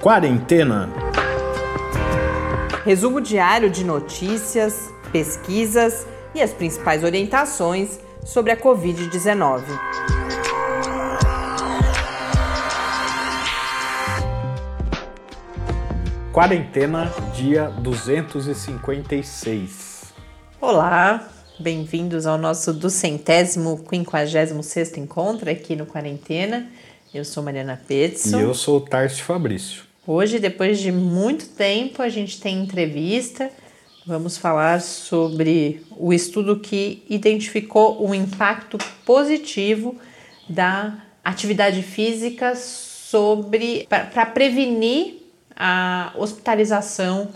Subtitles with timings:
[0.00, 0.88] Quarentena.
[2.86, 9.62] Resumo diário de notícias, pesquisas e as principais orientações sobre a Covid-19.
[16.32, 20.14] Quarentena, dia 256.
[20.58, 21.28] Olá,
[21.58, 26.66] bem-vindos ao nosso duzentésimo, quinquagésimo sexto encontro aqui no Quarentena.
[27.12, 28.38] Eu sou Mariana Petson.
[28.38, 29.89] E eu sou o Tarso Fabrício.
[30.06, 33.50] Hoje, depois de muito tempo, a gente tem entrevista.
[34.06, 39.96] Vamos falar sobre o estudo que identificou um impacto positivo
[40.48, 45.16] da atividade física sobre para prevenir
[45.54, 47.28] a hospitalização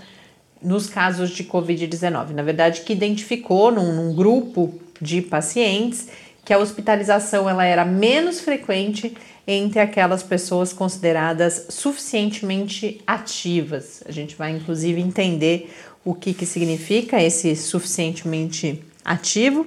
[0.62, 2.30] nos casos de Covid-19.
[2.30, 6.08] Na verdade, que identificou num, num, grupo de pacientes
[6.42, 9.14] que a hospitalização ela era menos frequente
[9.46, 14.02] entre aquelas pessoas consideradas suficientemente ativas.
[14.06, 15.70] A gente vai inclusive entender
[16.04, 19.66] o que, que significa esse suficientemente ativo.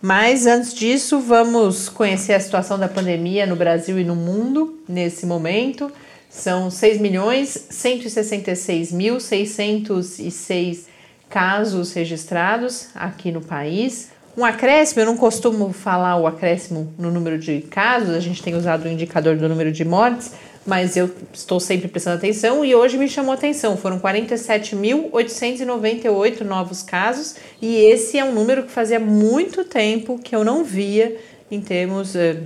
[0.00, 5.24] Mas antes disso, vamos conhecer a situação da pandemia no Brasil e no mundo nesse
[5.24, 5.90] momento.
[6.28, 10.86] São 6 milhões 166 mil 606
[11.30, 14.10] casos registrados aqui no país.
[14.36, 18.54] Um acréscimo, eu não costumo falar o acréscimo no número de casos, a gente tem
[18.54, 20.32] usado o indicador do número de mortes,
[20.66, 23.78] mas eu estou sempre prestando atenção e hoje me chamou atenção.
[23.78, 30.44] Foram 47.898 novos casos e esse é um número que fazia muito tempo que eu
[30.44, 31.16] não via
[31.50, 32.36] em termos uh,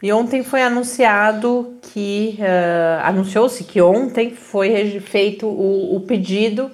[0.00, 6.70] E ontem foi anunciado que, uh, anunciou-se que ontem foi feito o, o pedido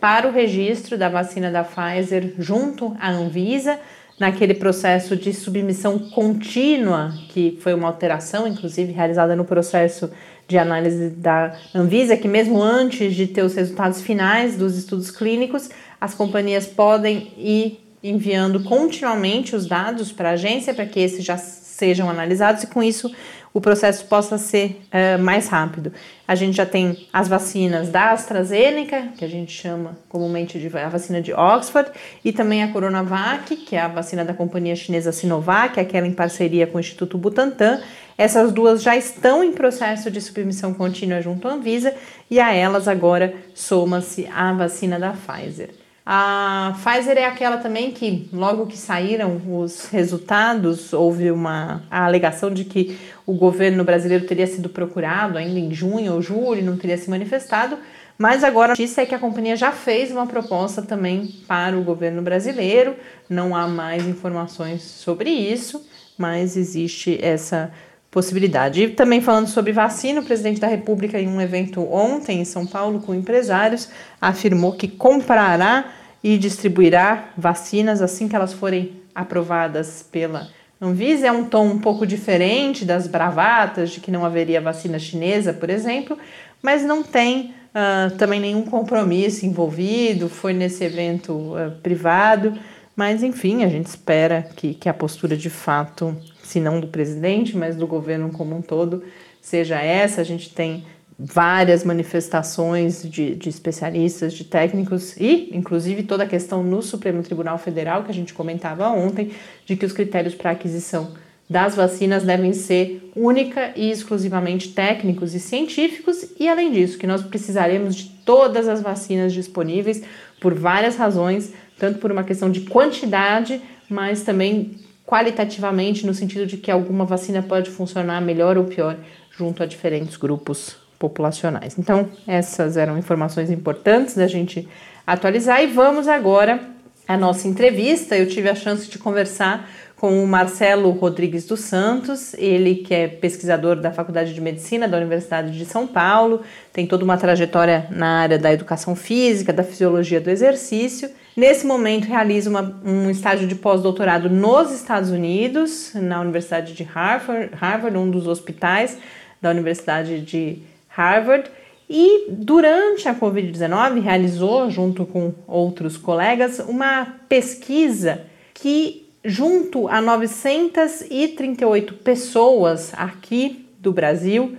[0.00, 3.80] para o registro da vacina da Pfizer junto à Anvisa,
[4.16, 10.08] naquele processo de submissão contínua, que foi uma alteração, inclusive, realizada no processo
[10.48, 15.68] de análise da Anvisa, que mesmo antes de ter os resultados finais dos estudos clínicos,
[16.00, 21.36] as companhias podem ir enviando continuamente os dados para a agência para que esses já
[21.36, 23.12] sejam analisados e com isso
[23.52, 25.92] o processo possa ser uh, mais rápido.
[26.26, 30.88] A gente já tem as vacinas da AstraZeneca, que a gente chama comumente de a
[30.88, 31.90] vacina de Oxford,
[32.24, 36.66] e também a Coronavac, que é a vacina da companhia chinesa Sinovac, aquela em parceria
[36.66, 37.80] com o Instituto Butantan.
[38.18, 41.94] Essas duas já estão em processo de submissão contínua junto à Anvisa
[42.28, 45.70] e a elas agora soma-se a vacina da Pfizer.
[46.04, 52.50] A Pfizer é aquela também que, logo que saíram os resultados, houve uma a alegação
[52.50, 56.98] de que o governo brasileiro teria sido procurado ainda em junho ou julho, não teria
[56.98, 57.78] se manifestado.
[58.18, 61.84] Mas agora a notícia é que a companhia já fez uma proposta também para o
[61.84, 62.96] governo brasileiro.
[63.30, 65.86] Não há mais informações sobre isso,
[66.16, 67.70] mas existe essa
[68.10, 68.82] possibilidade.
[68.82, 72.66] E também falando sobre vacina, o presidente da República, em um evento ontem em São
[72.66, 73.88] Paulo com empresários,
[74.20, 75.92] afirmou que comprará
[76.22, 80.48] e distribuirá vacinas assim que elas forem aprovadas pela
[80.80, 81.26] Anvisa.
[81.26, 85.70] É um tom um pouco diferente das bravatas de que não haveria vacina chinesa, por
[85.70, 86.16] exemplo,
[86.62, 92.54] mas não tem uh, também nenhum compromisso envolvido, foi nesse evento uh, privado.
[92.98, 97.56] Mas, enfim, a gente espera que, que a postura de fato, se não do presidente,
[97.56, 99.04] mas do governo como um todo,
[99.40, 100.20] seja essa.
[100.20, 100.84] A gente tem
[101.16, 107.56] várias manifestações de, de, especialistas, de técnicos e, inclusive, toda a questão no Supremo Tribunal
[107.56, 109.30] Federal, que a gente comentava ontem,
[109.64, 111.12] de que os critérios para aquisição
[111.48, 117.22] das vacinas devem ser única e exclusivamente técnicos e científicos, e além disso, que nós
[117.22, 120.02] precisaremos de todas as vacinas disponíveis
[120.40, 124.76] por várias razões, tanto por uma questão de quantidade mas também
[125.06, 128.96] qualitativamente, no sentido de que alguma vacina pode funcionar melhor ou pior
[129.30, 131.78] junto a diferentes grupos populacionais.
[131.78, 134.68] Então, essas eram informações importantes da gente
[135.06, 136.60] atualizar e vamos agora
[137.06, 138.16] à nossa entrevista.
[138.16, 143.08] Eu tive a chance de conversar com o Marcelo Rodrigues dos Santos, ele que é
[143.08, 146.42] pesquisador da Faculdade de Medicina da Universidade de São Paulo,
[146.72, 151.10] tem toda uma trajetória na área da educação física, da fisiologia do exercício.
[151.38, 157.50] Nesse momento, realiza uma, um estágio de pós-doutorado nos Estados Unidos, na Universidade de Harvard,
[157.54, 158.98] Harvard, um dos hospitais
[159.40, 160.58] da Universidade de
[160.88, 161.48] Harvard.
[161.88, 171.94] E durante a Covid-19, realizou, junto com outros colegas, uma pesquisa que junto a 938
[171.94, 174.56] pessoas aqui do Brasil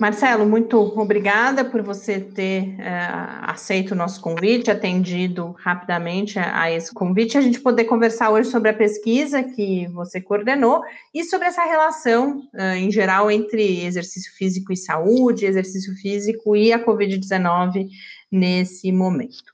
[0.00, 2.98] Marcelo, muito obrigada por você ter é,
[3.42, 8.50] aceito o nosso convite, atendido rapidamente a, a, esse convite, a gente poder conversar hoje
[8.50, 10.80] sobre a pesquisa que você coordenou
[11.12, 16.72] e sobre essa relação, é, em geral, entre exercício físico e saúde, exercício físico e
[16.72, 17.86] a Covid-19
[18.32, 19.53] nesse momento.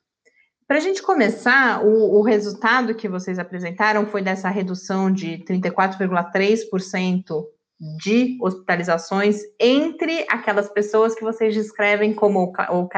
[0.71, 7.45] Para a gente começar, o, o, resultado que vocês apresentaram foi dessa redução de 34,3%
[7.81, 12.89] de hospitalizações entre aquelas pessoas que vocês descrevem como ou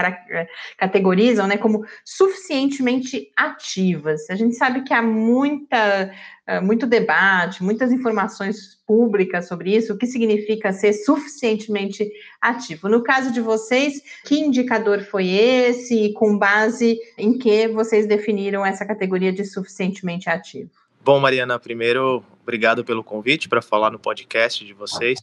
[0.77, 4.29] categorizam, né, como suficientemente ativas.
[4.29, 6.11] A gente sabe que há muita
[6.45, 12.89] eh, muito debate, muitas informações públicas sobre isso, o que significa ser suficientemente ativo.
[12.89, 18.67] No caso de vocês, que indicador foi esse e com base em que vocês definiram
[18.67, 20.71] essa categoria de suficientemente ativo?
[21.05, 25.21] Bom, Mariana, primeiro, obrigado pelo convite para falar no podcast de vocês.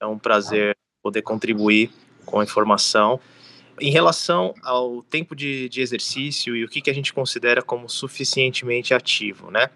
[0.00, 1.90] É um prazer poder contribuir
[2.26, 3.18] com a informação.
[3.80, 7.88] Em relação ao tempo de, de exercício e o que, que a gente considera como
[7.88, 9.70] suficientemente ativo, né?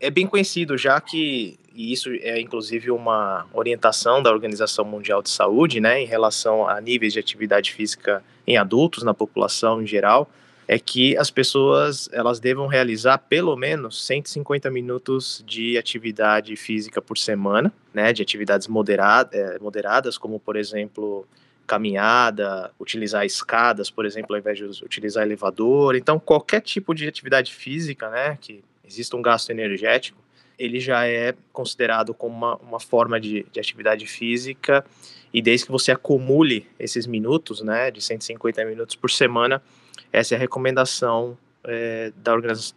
[0.00, 5.30] É bem conhecido já que, e isso é inclusive uma orientação da Organização Mundial de
[5.30, 10.30] Saúde, né, em relação a níveis de atividade física em adultos, na população em geral,
[10.68, 17.16] é que as pessoas elas devam realizar pelo menos 150 minutos de atividade física por
[17.16, 21.26] semana, né, de atividades moderada, é, moderadas, como por exemplo
[21.66, 25.96] caminhada, utilizar escadas, por exemplo, ao invés de utilizar elevador.
[25.96, 30.18] Então, qualquer tipo de atividade física, né, que exista um gasto energético,
[30.58, 34.84] ele já é considerado como uma, uma forma de, de atividade física
[35.32, 39.62] e desde que você acumule esses minutos, né, de 150 minutos por semana,
[40.12, 42.34] essa é a recomendação é, da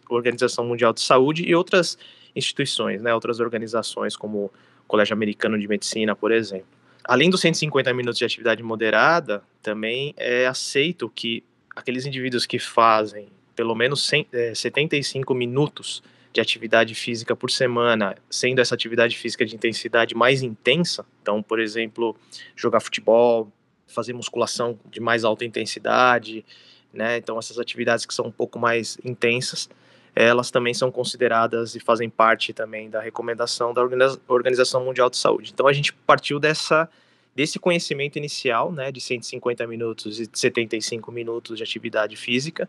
[0.08, 1.98] Organização Mundial de Saúde e outras
[2.34, 4.50] instituições, né, outras organizações como o
[4.86, 6.66] Colégio Americano de Medicina, por exemplo.
[7.04, 11.42] Além dos 150 minutos de atividade moderada, também é aceito que
[11.74, 16.02] aqueles indivíduos que fazem pelo menos 100, é, 75 minutos
[16.32, 21.60] de atividade física por semana, sendo essa atividade física de intensidade mais intensa, então, por
[21.60, 22.16] exemplo,
[22.56, 23.52] jogar futebol,
[23.86, 26.44] fazer musculação de mais alta intensidade,
[26.92, 27.16] né?
[27.16, 29.68] Então essas atividades que são um pouco mais intensas,
[30.14, 33.82] elas também são consideradas e fazem parte também da recomendação da
[34.28, 35.50] Organização Mundial de Saúde.
[35.52, 36.88] Então a gente partiu dessa
[37.34, 42.68] desse conhecimento inicial, né, de 150 minutos e 75 minutos de atividade física,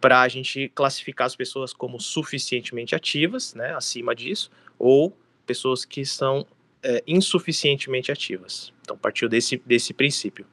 [0.00, 6.04] para a gente classificar as pessoas como suficientemente ativas, né, acima disso, ou pessoas que
[6.04, 6.46] são
[6.82, 8.72] é, insuficientemente ativas.
[8.82, 10.46] Então, partiu desse, desse princípio.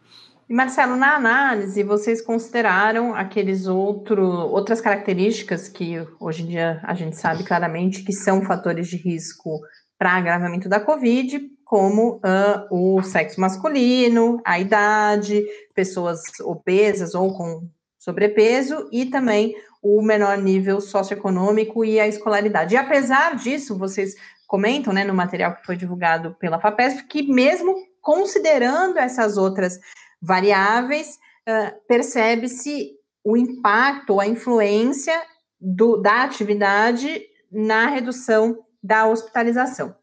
[0.54, 6.94] E Marcelo, na análise, vocês consideraram aqueles outro, outras características que hoje em dia a
[6.94, 9.60] gente sabe claramente que são fatores de risco
[9.98, 15.44] para agravamento da Covid, como uh, o sexo masculino, a idade,
[15.74, 17.68] pessoas obesas ou com
[17.98, 22.76] sobrepeso e também o menor nível socioeconômico e a escolaridade.
[22.76, 24.14] E apesar disso, vocês
[24.46, 29.80] comentam né, no material que foi divulgado pela FAPESP que mesmo considerando essas outras
[30.24, 32.92] variáveis, uh, percebe-se
[33.24, 35.22] o impacto, a influência
[35.60, 39.96] do, da atividade na redução da hospitalização.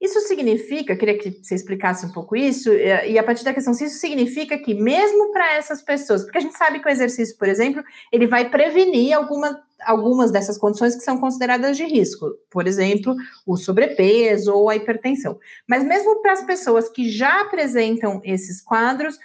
[0.00, 3.86] Isso significa, queria que você explicasse um pouco isso, e a partir da questão, se
[3.86, 7.48] isso significa que mesmo para essas pessoas, porque a gente sabe que o exercício, por
[7.48, 7.82] exemplo,
[8.12, 13.56] ele vai prevenir alguma, algumas dessas condições que são consideradas de risco, por exemplo, o
[13.56, 15.36] sobrepeso ou a hipertensão.
[15.68, 19.18] Mas mesmo para as pessoas que já apresentam esses quadros,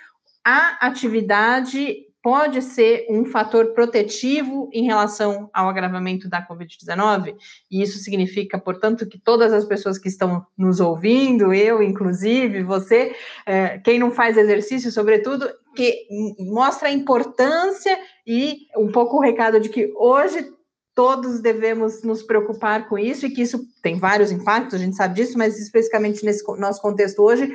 [0.44, 7.36] a atividade pode ser um fator protetivo em relação ao agravamento da Covid-19?
[7.70, 13.14] E isso significa, portanto, que todas as pessoas que estão nos ouvindo, eu inclusive, você,
[13.46, 16.08] é, quem não faz exercício, sobretudo, que
[16.40, 20.50] mostra a importância e um pouco o recado de que hoje
[20.96, 25.16] todos devemos nos preocupar com isso e que isso tem vários impactos, a gente sabe
[25.16, 27.52] disso, mas especificamente nesse nosso contexto hoje,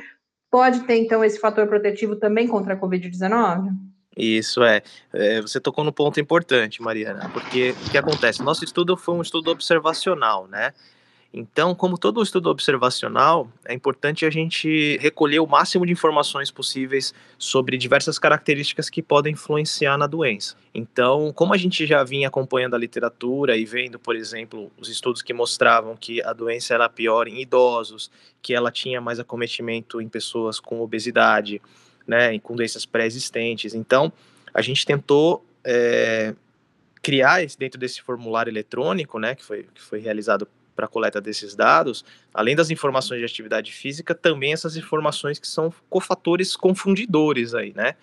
[0.49, 3.71] pode ter então esse fator protetivo também contra a Covid-19?
[4.17, 4.81] Isso é.
[5.13, 5.41] é.
[5.41, 8.43] Você tocou no ponto importante, Mariana, porque o que acontece?
[8.43, 10.73] Nosso estudo foi um estudo observacional, né?
[11.31, 17.13] Então, como todo estudo observacional, é importante a gente recolher o máximo de informações possíveis
[17.37, 20.55] sobre diversas características que podem influenciar na doença.
[20.73, 25.21] Então, como a gente já vinha acompanhando a literatura e vendo, por exemplo, os estudos
[25.21, 28.09] que mostravam que a doença era pior em idosos,
[28.41, 31.61] que ela tinha mais acometimento em pessoas com obesidade,
[32.07, 33.75] né, com doenças pré-existentes.
[33.75, 34.11] Então,
[34.51, 36.33] a gente tentou é,
[37.03, 40.47] criar dentro desse formulário eletrônico, né, que foi, que foi realizado
[40.79, 45.45] para a coleta desses dados, além das informações de atividade física, também essas informações que
[45.45, 47.95] são cofatores confundidores aí, né,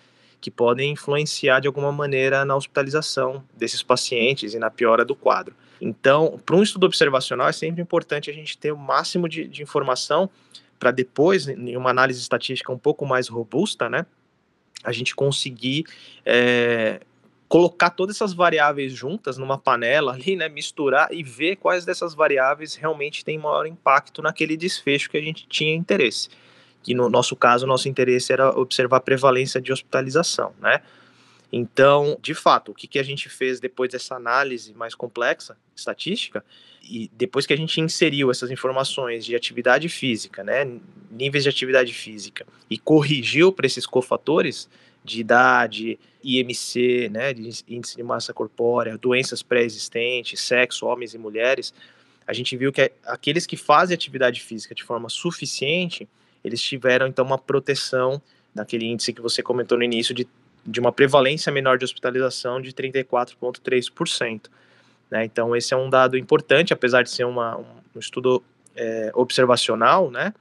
[0.42, 5.56] que podem influenciar de alguma maneira na hospitalização desses pacientes e na piora do quadro.
[5.80, 9.62] Então, para um estudo observacional, é sempre importante a gente ter o máximo de, de
[9.62, 10.28] informação
[10.78, 14.04] para depois, em uma análise estatística um pouco mais robusta, né,
[14.84, 15.86] a gente conseguir
[16.26, 17.00] é,
[17.48, 22.74] colocar todas essas variáveis juntas numa panela ali, né, misturar e ver quais dessas variáveis
[22.74, 26.28] realmente têm maior impacto naquele desfecho que a gente tinha interesse.
[26.82, 30.82] Que no nosso caso, nosso interesse era observar a prevalência de hospitalização, né?
[31.52, 36.44] Então, de fato, o que, que a gente fez depois dessa análise mais complexa, estatística,
[36.82, 40.68] e depois que a gente inseriu essas informações de atividade física, né,
[41.10, 44.68] níveis de atividade física, e corrigiu para esses cofatores
[45.06, 51.72] de idade, IMC, né, de índice de massa corpórea, doenças pré-existentes, sexo, homens e mulheres,
[52.26, 56.08] a gente viu que aqueles que fazem atividade física de forma suficiente,
[56.44, 58.20] eles tiveram então uma proteção
[58.54, 60.26] naquele índice que você comentou no início de
[60.66, 64.50] de uma prevalência menor de hospitalização de 34,3%.
[65.10, 65.24] Né?
[65.24, 68.42] Então, esse é um dado importante, apesar de ser uma, um estudo
[68.74, 70.34] é, observacional, né?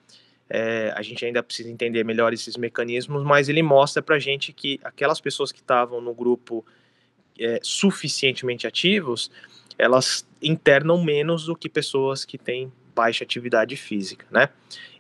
[0.49, 4.53] É, a gente ainda precisa entender melhor esses mecanismos, mas ele mostra para a gente
[4.53, 6.63] que aquelas pessoas que estavam no grupo
[7.39, 9.31] é, suficientemente ativos,
[9.77, 14.49] elas internam menos do que pessoas que têm baixa atividade física, né?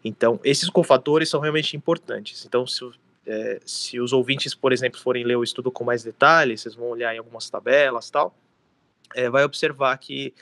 [0.03, 2.45] Então, esses cofatores são realmente importantes.
[2.45, 2.83] Então, se
[3.25, 6.89] é, se os ouvintes, por exemplo, forem ler o estudo com mais detalhes, vocês vão
[6.89, 8.35] olhar em algumas tabelas tal,
[9.15, 10.33] é, vai observar que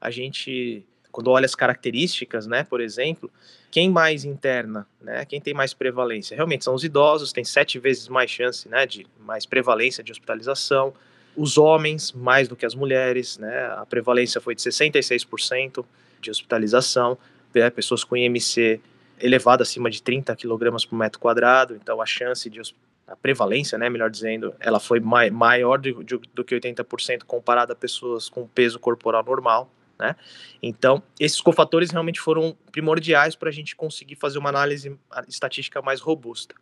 [0.00, 3.30] a gente, quando olha as características, né, por exemplo,
[3.70, 8.08] quem mais interna, né, quem tem mais prevalência, realmente são os idosos, tem sete vezes
[8.08, 10.92] mais chance, né, de mais prevalência de hospitalização,
[11.36, 15.84] os homens mais do que as mulheres, né, a prevalência foi de 66%
[16.20, 17.18] de hospitalização,
[17.54, 18.80] né, pessoas com IMC
[19.20, 22.60] elevado acima de 30 kg por metro quadrado, então a chance de
[23.06, 27.74] a prevalência, né, melhor dizendo, ela foi mai, maior do, do, do que 80% comparada
[27.74, 29.70] a pessoas com peso corporal normal,
[30.02, 30.16] né?
[30.60, 36.00] Então, esses cofatores realmente foram primordiais para a gente conseguir fazer uma análise estatística mais
[36.00, 36.54] robusta.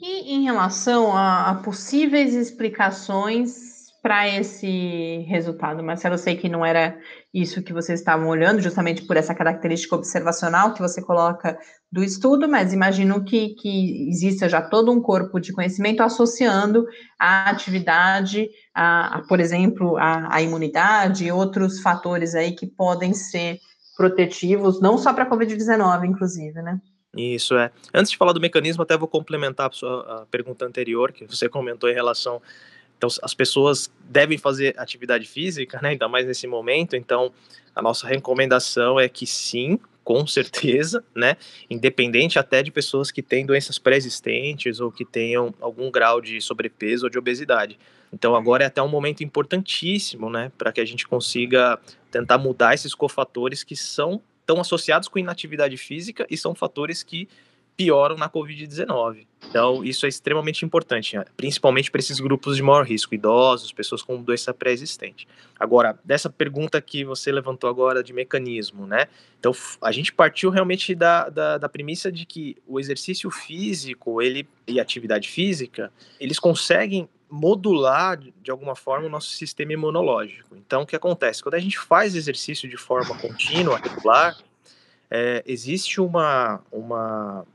[0.00, 3.75] E em relação a, a possíveis explicações
[4.06, 5.82] para esse resultado?
[5.82, 6.96] Marcelo, eu sei que não era
[7.34, 11.58] isso que vocês estavam olhando, justamente por essa característica observacional que você coloca
[11.90, 16.86] do estudo, mas imagino que, que exista já todo um corpo de conhecimento associando
[17.18, 23.12] a atividade, a, a por exemplo, a, a imunidade e outros fatores aí que podem
[23.12, 23.58] ser
[23.96, 26.80] protetivos, não só para a Covid-19, inclusive, né?
[27.16, 27.72] Isso é.
[27.92, 31.48] Antes de falar do mecanismo, até vou complementar a, sua, a pergunta anterior que você
[31.48, 32.40] comentou em relação.
[32.96, 35.90] Então, as pessoas devem fazer atividade física, né?
[35.90, 36.96] Ainda mais nesse momento.
[36.96, 37.32] Então,
[37.74, 41.36] a nossa recomendação é que sim, com certeza, né?
[41.68, 47.06] Independente até de pessoas que têm doenças pré-existentes ou que tenham algum grau de sobrepeso
[47.06, 47.78] ou de obesidade.
[48.12, 51.78] Então agora é até um momento importantíssimo, né, para que a gente consiga
[52.10, 57.28] tentar mudar esses cofatores que são estão associados com inatividade física e são fatores que
[57.76, 59.26] pioram na Covid-19.
[59.48, 61.24] Então, isso é extremamente importante, né?
[61.36, 65.28] principalmente para esses grupos de maior risco, idosos, pessoas com doença pré-existente.
[65.58, 69.06] Agora, dessa pergunta que você levantou agora de mecanismo, né?
[69.38, 74.48] Então, a gente partiu realmente da, da, da premissa de que o exercício físico ele,
[74.66, 80.56] e atividade física, eles conseguem modular de alguma forma o nosso sistema imunológico.
[80.56, 81.42] Então, o que acontece?
[81.42, 84.36] Quando a gente faz exercício de forma contínua, regular,
[85.10, 87.46] é, existe uma, uma,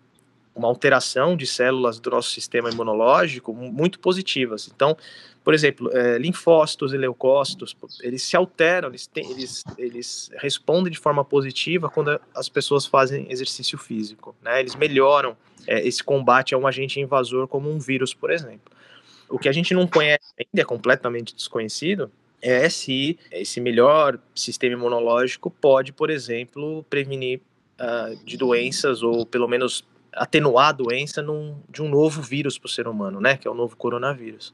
[0.61, 4.69] uma alteração de células do nosso sistema imunológico muito positivas.
[4.73, 4.95] Então,
[5.43, 10.99] por exemplo, é, linfócitos e leucócitos, eles se alteram, eles, têm, eles, eles respondem de
[10.99, 14.35] forma positiva quando as pessoas fazem exercício físico.
[14.41, 14.59] Né?
[14.59, 18.71] Eles melhoram é, esse combate a um agente invasor como um vírus, por exemplo.
[19.27, 24.73] O que a gente não conhece ainda, é completamente desconhecido, é se esse melhor sistema
[24.73, 27.39] imunológico pode, por exemplo, prevenir
[27.79, 32.67] uh, de doenças ou pelo menos atenuar a doença num, de um novo vírus para
[32.67, 34.53] o ser humano, né, que é o novo coronavírus.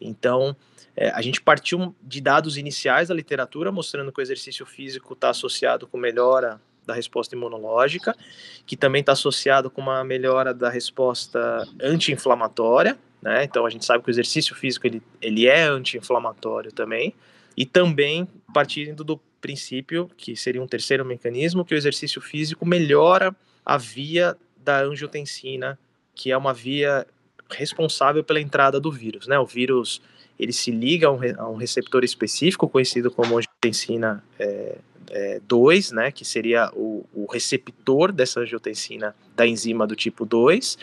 [0.00, 0.56] Então,
[0.96, 5.30] é, a gente partiu de dados iniciais da literatura mostrando que o exercício físico está
[5.30, 8.16] associado com melhora da resposta imunológica,
[8.64, 13.42] que também está associado com uma melhora da resposta anti-inflamatória, né?
[13.42, 17.12] Então a gente sabe que o exercício físico ele, ele é anti-inflamatório também,
[17.56, 23.34] e também partindo do princípio, que seria um terceiro mecanismo, que o exercício físico melhora
[23.64, 25.78] a via da angiotensina,
[26.12, 27.06] que é uma via
[27.48, 29.38] responsável pela entrada do vírus, né?
[29.38, 30.02] O vírus
[30.38, 34.76] ele se liga a um, a um receptor específico conhecido como angiotensina é,
[35.10, 40.76] é, 2, né, que seria o, o, receptor dessa angiotensina da enzima do tipo 2,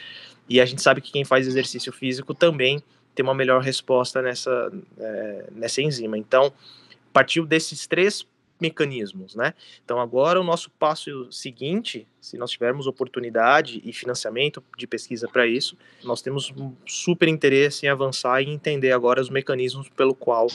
[0.50, 2.82] e a gente sabe que quem faz exercício físico também
[3.14, 6.18] tem uma melhor resposta nessa, é, nessa enzima.
[6.18, 6.52] Então,
[7.12, 8.26] partiu desses três
[8.60, 9.54] mecanismos, né?
[9.84, 15.46] Então, agora o nosso passo seguinte, se nós tivermos oportunidade e financiamento de pesquisa para
[15.46, 20.48] isso, nós temos um super interesse em avançar e entender agora os mecanismos pelo qual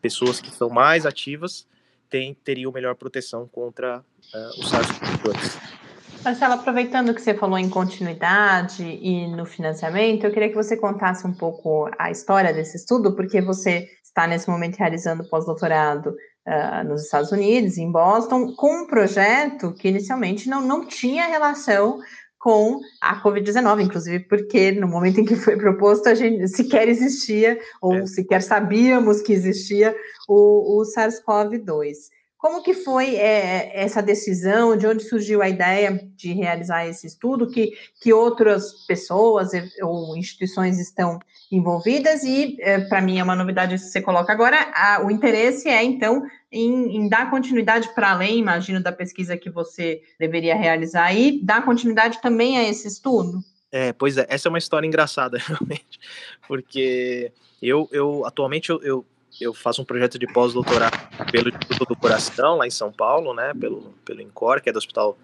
[0.00, 1.66] pessoas que são mais ativas
[2.10, 5.82] tem, teriam melhor proteção contra uh, os SARS-CoV-2.
[6.24, 11.26] Marcelo, aproveitando que você falou em continuidade e no financiamento, eu queria que você contasse
[11.26, 16.14] um pouco a história desse estudo, porque você está nesse momento realizando pós-doutorado
[16.46, 22.00] uh, nos Estados Unidos, em Boston, com um projeto que inicialmente não, não tinha relação
[22.38, 27.58] com a Covid-19, inclusive porque no momento em que foi proposto, a gente sequer existia,
[27.80, 28.06] ou é.
[28.06, 29.94] sequer sabíamos que existia
[30.28, 31.94] o, o SARS-CoV-2.
[32.42, 34.76] Como que foi é, essa decisão?
[34.76, 37.46] De onde surgiu a ideia de realizar esse estudo?
[37.46, 39.50] Que, que outras pessoas
[39.80, 41.20] ou instituições estão
[41.52, 42.24] envolvidas?
[42.24, 44.58] E, é, para mim, é uma novidade que você coloca agora.
[44.74, 49.48] A, o interesse é, então, em, em dar continuidade para além, imagino, da pesquisa que
[49.48, 53.38] você deveria realizar e dar continuidade também a esse estudo?
[53.70, 56.00] É, pois é, essa é uma história engraçada, realmente,
[56.48, 57.30] porque
[57.62, 59.06] eu, eu atualmente eu, eu
[59.40, 60.96] eu faço um projeto de pós-doutorado
[61.30, 64.78] pelo Instituto do Coração, lá em São Paulo, né, pelo, pelo INCOR, que é do
[64.78, 65.18] Hospital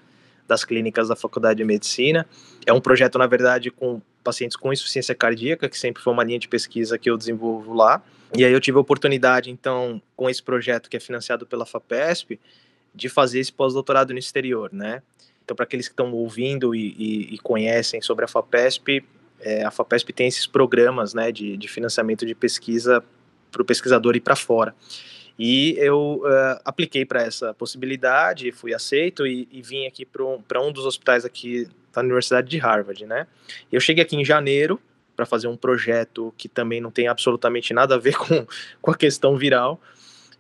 [0.47, 2.27] das Clínicas da Faculdade de Medicina.
[2.65, 6.39] É um projeto, na verdade, com pacientes com insuficiência cardíaca, que sempre foi uma linha
[6.39, 8.03] de pesquisa que eu desenvolvo lá.
[8.35, 12.41] E aí eu tive a oportunidade, então, com esse projeto que é financiado pela FAPESP,
[12.95, 15.03] de fazer esse pós-doutorado no exterior, né?
[15.45, 19.05] Então, para aqueles que estão ouvindo e, e, e, conhecem sobre a FAPESP,
[19.41, 23.03] é, a FAPESP tem esses programas, né, de, de financiamento de pesquisa
[23.51, 24.75] para o pesquisador ir para fora.
[25.39, 30.43] E eu uh, apliquei para essa possibilidade, fui aceito e, e vim aqui para um,
[30.67, 33.27] um dos hospitais aqui da Universidade de Harvard, né?
[33.71, 34.81] Eu cheguei aqui em janeiro
[35.15, 38.47] para fazer um projeto que também não tem absolutamente nada a ver com,
[38.81, 39.81] com a questão viral.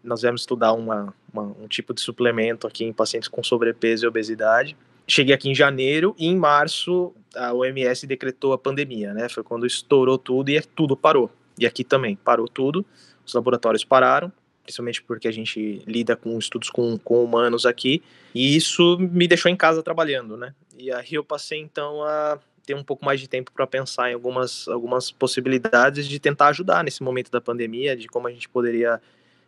[0.02, 4.08] Nós viemos estudar uma, uma, um tipo de suplemento aqui em pacientes com sobrepeso e
[4.08, 4.76] obesidade.
[5.06, 9.28] Cheguei aqui em janeiro e em março a OMS decretou a pandemia, né?
[9.28, 11.30] Foi quando estourou tudo e tudo parou.
[11.58, 12.84] E aqui também parou tudo.
[13.26, 18.02] os laboratórios pararam, principalmente porque a gente lida com estudos com, com humanos aqui,
[18.34, 20.54] e isso me deixou em casa trabalhando, né?
[20.76, 24.14] E aí eu passei então a ter um pouco mais de tempo para pensar em
[24.14, 29.00] algumas, algumas possibilidades de tentar ajudar nesse momento da pandemia, de como a gente poderia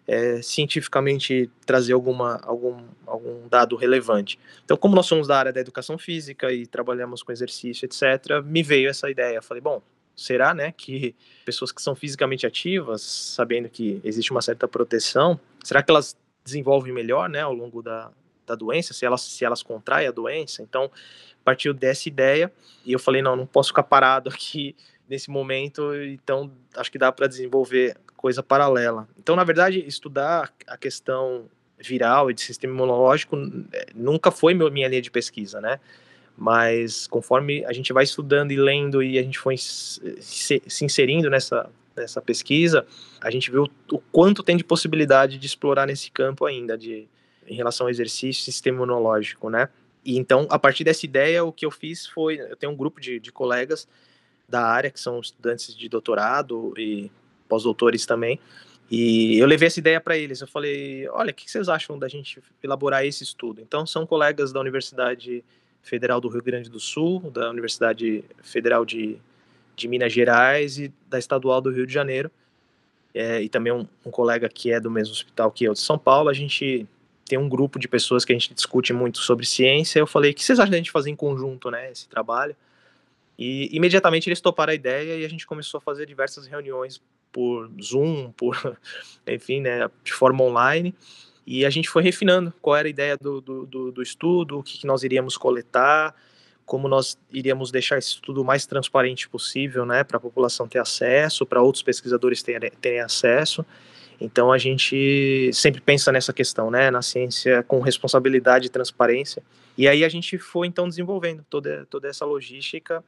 [0.09, 4.39] é, cientificamente trazer alguma, algum, algum dado relevante.
[4.65, 8.63] Então, como nós somos da área da educação física e trabalhamos com exercício, etc., me
[8.63, 9.43] veio essa ideia.
[9.43, 9.83] Falei, bom,
[10.17, 15.83] será, né, que pessoas que são fisicamente ativas, sabendo que existe uma certa proteção, será
[15.83, 18.11] que elas desenvolvem melhor, né, ao longo da,
[18.47, 20.63] da doença, se elas, se elas contraem a doença?
[20.63, 20.91] Então,
[21.45, 22.53] partiu dessa ideia
[22.85, 24.77] e eu falei, não, não posso ficar parado aqui
[25.09, 29.09] nesse momento, então acho que dá para desenvolver coisa paralela.
[29.19, 33.37] Então, na verdade, estudar a questão viral e de sistema imunológico
[33.73, 35.81] eh, nunca foi minha linha de pesquisa, né?
[36.41, 41.69] Mas conforme a gente vai estudando e lendo e a gente foi se, inserindo nessa,
[41.95, 42.87] nessa pesquisa,
[43.21, 47.07] a gente viu o quanto tem de possibilidade de explorar nesse campo ainda, de,
[47.47, 49.69] em relação ao exercício sistema imunológico, né?
[50.03, 53.03] E então, a partir dessa ideia, o que eu fiz foi, eu tenho um grupo
[53.03, 53.87] de, de colegas
[54.49, 57.11] da área que são estudantes de doutorado e
[57.51, 58.41] pós-doutores também,
[58.91, 60.41] e eu levei essa ideia para eles.
[60.41, 63.61] Eu falei: olha, o que vocês acham da gente elaborar esse estudo?
[63.61, 65.45] Então, são colegas da Universidade
[65.83, 69.19] Federal do Rio Grande do Sul, da Universidade Federal de,
[69.77, 72.31] de Minas Gerais e da Estadual do Rio de Janeiro.
[73.13, 75.99] É, e também um, um, colega que é do mesmo hospital que eu, de São
[75.99, 76.29] Paulo.
[76.29, 76.87] A gente
[77.27, 79.99] tem um grupo de pessoas que a gente discute muito sobre ciência.
[79.99, 82.55] Eu falei: o que vocês acham da gente fazer em conjunto né, esse trabalho?
[83.39, 87.71] E imediatamente eles toparam a ideia e a gente começou a fazer diversas reuniões por
[87.83, 88.79] Zoom, por,
[89.27, 90.95] enfim, né, de forma online.
[91.53, 94.63] E a gente foi refinando qual era a ideia do, do, do, do estudo, o
[94.63, 96.15] que, que, nós iríamos coletar,
[96.65, 100.79] como nós iríamos deixar esse estudo o mais transparente possível, né, para a população ter
[100.79, 103.67] acesso, para outros pesquisadores terem, terem acesso.
[104.21, 109.43] Então a gente sempre pensa nessa questão, né, na ciência com responsabilidade e transparência.
[109.77, 113.03] E aí a gente foi então desenvolvendo toda, toda essa logística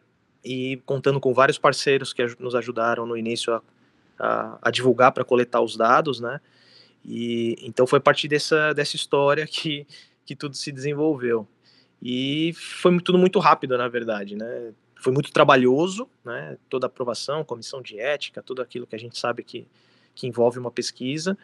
[0.45, 3.63] e contando com vários parceiros que nos ajudaram no início a,
[4.19, 6.41] a, a divulgar para coletar os dados, né?
[7.05, 9.87] E então foi a partir dessa, dessa história que,
[10.25, 11.47] que tudo se desenvolveu.
[12.01, 14.73] E foi tudo muito rápido, na verdade, né?
[14.97, 16.57] Foi muito trabalhoso, né?
[16.69, 19.67] Toda a aprovação, comissão de ética, tudo aquilo que a gente sabe que,
[20.15, 21.37] que envolve uma pesquisa,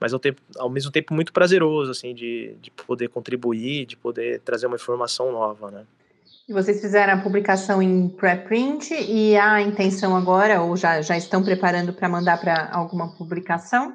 [0.00, 4.40] mas ao, tempo, ao mesmo tempo muito prazeroso, assim, de, de poder contribuir, de poder
[4.40, 5.84] trazer uma informação nova, né?
[6.48, 11.92] Vocês fizeram a publicação em pré-print e a intenção agora, ou já, já estão preparando
[11.92, 13.94] para mandar para alguma publicação?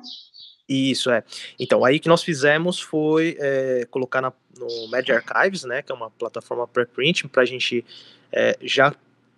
[0.67, 1.23] Isso, é.
[1.59, 5.95] Então, aí que nós fizemos foi é, colocar na, no Media Archives, né, que é
[5.95, 7.85] uma plataforma pré-print, para a gente
[8.31, 8.93] é, já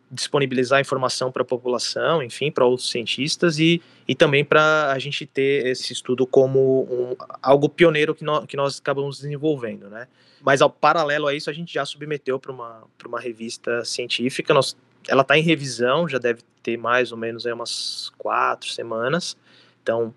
[0.09, 5.25] disponibilizar informação para a população, enfim, para outros cientistas e, e também para a gente
[5.25, 10.07] ter esse estudo como um, algo pioneiro que nós, que nós acabamos desenvolvendo, né?
[10.41, 14.77] Mas ao paralelo a isso a gente já submeteu para uma, uma revista científica, nós,
[15.09, 19.35] ela está em revisão, já deve ter mais ou menos aí umas quatro semanas,
[19.83, 20.13] então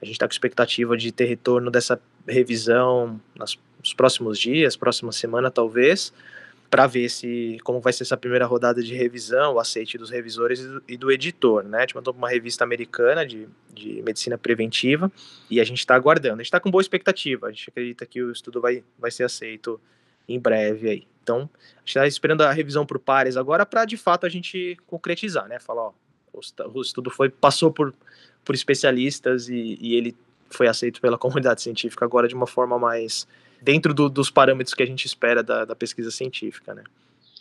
[0.00, 5.12] a gente está com expectativa de ter retorno dessa revisão nas, nos próximos dias, próxima
[5.12, 6.12] semana talvez,
[6.70, 10.60] para ver se como vai ser essa primeira rodada de revisão, o aceite dos revisores
[10.60, 11.78] e do, e do editor, né?
[11.78, 15.10] A gente mandou uma revista americana de, de medicina preventiva
[15.50, 16.34] e a gente está aguardando.
[16.34, 17.48] A gente está com boa expectativa.
[17.48, 19.80] A gente acredita que o estudo vai, vai ser aceito
[20.28, 21.08] em breve aí.
[21.22, 24.76] Então, a gente está esperando a revisão por pares agora para de fato a gente
[24.86, 25.58] concretizar, né?
[25.58, 25.92] Falar, ó,
[26.32, 27.94] o estudo foi passou por,
[28.44, 30.16] por especialistas e, e ele
[30.48, 33.26] foi aceito pela comunidade científica agora de uma forma mais
[33.62, 36.82] dentro do, dos parâmetros que a gente espera da, da pesquisa científica, né?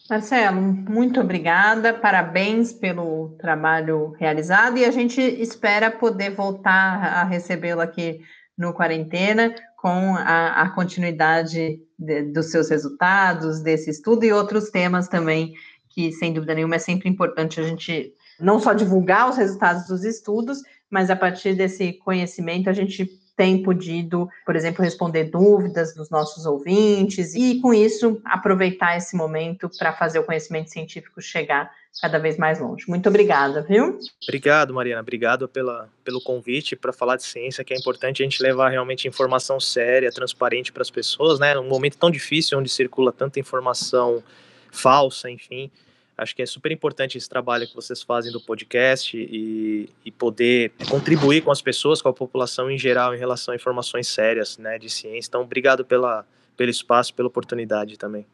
[0.10, 7.80] Marcelo, muito obrigada, parabéns pelo trabalho realizado e a gente espera poder voltar a recebê-lo
[7.80, 8.20] aqui
[8.58, 15.08] no Quarentena com a, a continuidade de, dos seus resultados, desse estudo e outros temas
[15.08, 15.54] também,
[15.90, 20.04] que sem dúvida nenhuma é sempre importante a gente não só divulgar os resultados dos
[20.04, 23.06] estudos, mas a partir desse conhecimento a gente
[23.40, 29.70] tem podido, por exemplo, responder dúvidas dos nossos ouvintes e, com isso, aproveitar esse momento
[29.80, 31.72] para fazer o conhecimento científico chegar
[32.02, 32.84] cada vez mais longe.
[32.90, 33.98] Muito obrigada, viu?
[34.24, 35.02] Obrigado, Mariana.
[35.02, 39.08] Obrigado pela, pelo convite para falar de ciência, que é importante a gente levar realmente
[39.08, 41.54] informação séria, transparente para as pessoas, né?
[41.54, 44.22] Num momento tão difícil, onde circula tanta informação
[44.70, 45.72] falsa, enfim
[46.20, 50.74] Acho que é super importante esse trabalho que vocês fazem do podcast e, e poder
[50.90, 54.78] contribuir com as pessoas, com a população em geral, em relação a informações sérias né,
[54.78, 55.30] de ciência.
[55.30, 56.26] Então, obrigado pela,
[56.58, 58.26] pelo espaço, pela oportunidade também.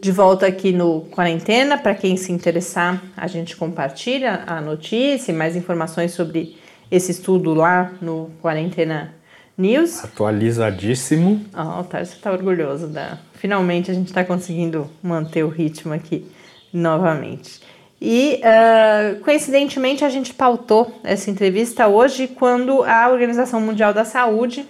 [0.00, 1.76] de volta aqui no Quarentena.
[1.76, 6.56] Para quem se interessar, a gente compartilha a notícia e mais informações sobre
[6.88, 9.15] esse estudo lá no Quarentena
[9.58, 10.04] News.
[10.04, 11.44] Atualizadíssimo.
[11.56, 13.18] Oh, o Tarso está orgulhoso da.
[13.34, 16.26] Finalmente a gente está conseguindo manter o ritmo aqui
[16.72, 17.60] novamente.
[18.00, 24.60] E uh, coincidentemente a gente pautou essa entrevista hoje quando a Organização Mundial da Saúde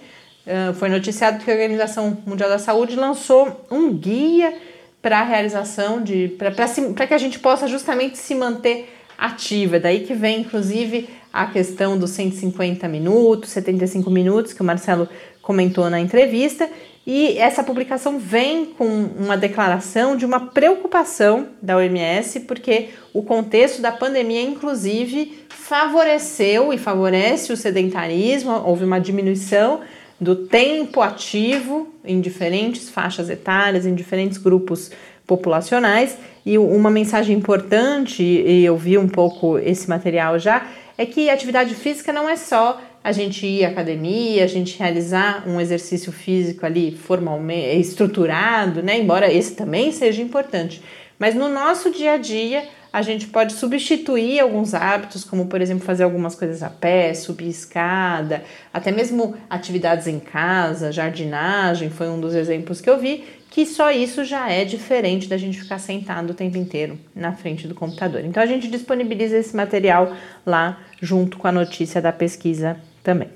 [0.45, 4.53] uh, foi noticiado que a Organização Mundial da Saúde lançou um guia
[5.01, 6.29] para a realização de.
[6.37, 9.79] para que a gente possa justamente se manter ativa.
[9.79, 15.07] Daí que vem, inclusive, a questão dos 150 minutos, 75 minutos, que o Marcelo
[15.39, 16.67] comentou na entrevista.
[17.05, 18.87] E essa publicação vem com
[19.19, 26.77] uma declaração de uma preocupação da OMS, porque o contexto da pandemia, inclusive, favoreceu e
[26.79, 29.81] favorece o sedentarismo, houve uma diminuição
[30.19, 34.89] do tempo ativo em diferentes faixas etárias, em diferentes grupos
[35.27, 36.17] populacionais.
[36.43, 40.65] E uma mensagem importante, e eu vi um pouco esse material já,
[40.97, 45.47] é que atividade física não é só a gente ir à academia, a gente realizar
[45.47, 48.97] um exercício físico ali formalmente estruturado, né?
[48.97, 50.81] Embora esse também seja importante.
[51.19, 55.85] Mas no nosso dia a dia, a gente pode substituir alguns hábitos, como por exemplo
[55.85, 62.19] fazer algumas coisas a pé, subir escada, até mesmo atividades em casa, jardinagem, foi um
[62.19, 66.31] dos exemplos que eu vi, que só isso já é diferente da gente ficar sentado
[66.31, 68.25] o tempo inteiro na frente do computador.
[68.25, 73.29] Então a gente disponibiliza esse material lá junto com a notícia da pesquisa também.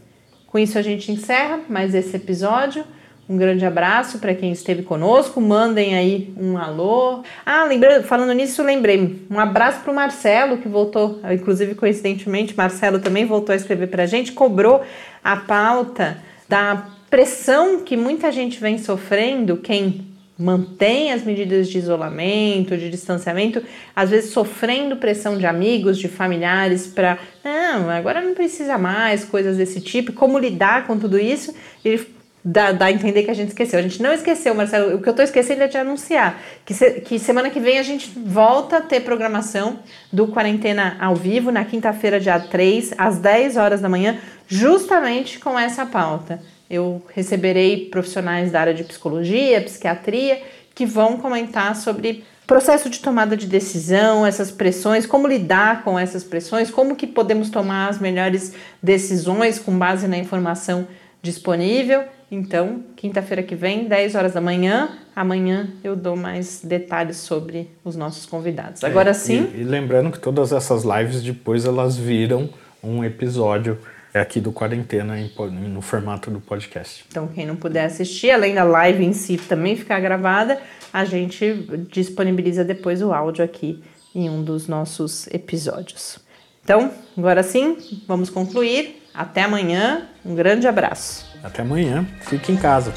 [0.48, 2.84] Com isso a gente encerra mais esse episódio.
[3.32, 5.40] Um grande abraço para quem esteve conosco.
[5.40, 7.24] Mandem aí um alô.
[7.46, 9.26] Ah, lembrando, falando nisso, lembrei.
[9.32, 14.04] Um abraço para o Marcelo, que voltou, inclusive coincidentemente, Marcelo também voltou a escrever para
[14.04, 14.82] a gente, cobrou
[15.24, 16.18] a pauta
[16.50, 20.06] da pressão que muita gente vem sofrendo, quem
[20.38, 23.64] mantém as medidas de isolamento, de distanciamento,
[23.96, 29.56] às vezes sofrendo pressão de amigos, de familiares para, não, agora não precisa mais, coisas
[29.56, 31.56] desse tipo, como lidar com tudo isso.
[31.86, 33.80] Ele dá, dá a entender que a gente esqueceu.
[33.80, 34.96] A gente não esqueceu, Marcelo.
[34.96, 37.84] O que eu estou esquecendo é de anunciar que, se, que semana que vem a
[37.84, 39.80] gente volta a ter programação
[40.12, 45.58] do Quarentena ao vivo, na quinta-feira, dia 3, às 10 horas da manhã, justamente com
[45.58, 46.42] essa pauta.
[46.70, 50.42] Eu receberei profissionais da área de psicologia, psiquiatria,
[50.74, 56.24] que vão comentar sobre processo de tomada de decisão, essas pressões, como lidar com essas
[56.24, 60.88] pressões, como que podemos tomar as melhores decisões com base na informação
[61.22, 67.70] disponível então, quinta-feira que vem, 10 horas da manhã, amanhã eu dou mais detalhes sobre
[67.84, 68.86] os nossos convidados.
[68.86, 69.52] Agora é, sim.
[69.54, 72.50] E, e, lembrando que todas essas lives depois elas viram
[72.82, 73.78] um episódio
[74.14, 75.30] aqui do Quarentena em,
[75.68, 77.04] no formato do podcast.
[77.10, 80.58] Então, quem não puder assistir, além da live em si também ficar gravada,
[80.94, 83.84] a gente disponibiliza depois o áudio aqui
[84.16, 86.18] em um dos nossos episódios.
[86.64, 89.02] Então, agora sim, vamos concluir.
[89.14, 90.08] Até amanhã.
[90.24, 91.31] Um grande abraço.
[91.44, 92.06] Até amanhã.
[92.22, 92.94] Fique em casa.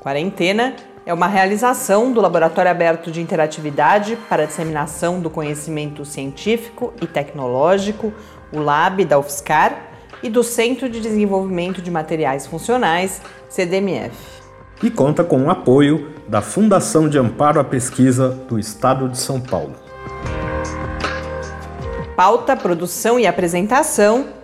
[0.00, 0.74] Quarentena
[1.06, 7.06] é uma realização do Laboratório Aberto de Interatividade para a Disseminação do Conhecimento Científico e
[7.06, 8.12] Tecnológico,
[8.52, 9.90] o LAB da UFSCar,
[10.22, 14.16] e do Centro de Desenvolvimento de Materiais Funcionais, CDMF.
[14.82, 19.40] E conta com o apoio da Fundação de Amparo à Pesquisa do Estado de São
[19.40, 19.74] Paulo.
[22.16, 24.43] Pauta, produção e apresentação